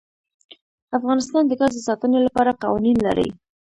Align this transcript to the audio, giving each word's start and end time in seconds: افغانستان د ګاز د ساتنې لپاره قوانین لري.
افغانستان 0.97 1.43
د 1.47 1.51
ګاز 1.59 1.71
د 1.75 1.79
ساتنې 1.87 2.19
لپاره 2.27 2.57
قوانین 2.63 2.97
لري. 3.07 3.29